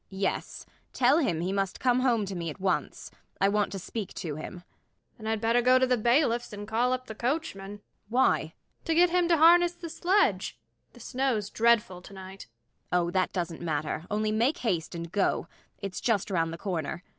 Yes; 0.09 0.65
tell 0.93 1.19
him 1.19 1.41
he 1.41 1.53
must 1.53 1.79
come 1.79 1.99
home 1.99 2.25
to 2.25 2.33
me 2.33 2.49
at 2.49 2.59
once; 2.59 3.11
I 3.39 3.47
want 3.49 3.71
to 3.73 3.77
speak 3.77 4.15
to 4.15 4.29
him. 4.29 4.33
THE 4.33 4.49
MAID. 4.49 4.63
[Grumbling.] 4.63 4.63
Then 5.17 5.27
I'd 5.27 5.41
better 5.41 5.61
go 5.61 5.77
to 5.77 5.85
the 5.85 5.95
bailiff's 5.95 6.51
and 6.51 6.67
call 6.67 6.91
up 6.91 7.05
the 7.05 7.13
coachman. 7.13 7.73
MRS. 7.73 7.73
BORKMAN. 7.73 7.81
Why? 8.09 8.39
THE 8.39 8.43
MAID. 8.43 8.53
To 8.85 8.95
get 8.95 9.09
him 9.11 9.27
to 9.27 9.37
harness 9.37 9.73
the 9.73 9.89
sledge. 9.91 10.59
The 10.93 10.99
snow's 10.99 11.51
dreadful 11.51 12.01
to 12.01 12.13
night. 12.15 12.47
MRS. 12.47 12.47
BORKMAN. 12.47 12.87
Oh, 12.93 13.11
that 13.11 13.31
doesn't 13.31 13.61
matter; 13.61 14.07
only 14.09 14.31
make 14.31 14.57
haste 14.57 14.95
and 14.95 15.11
go. 15.11 15.47
It's 15.77 16.01
just 16.01 16.31
round 16.31 16.51
the 16.51 16.57
corner. 16.57 17.03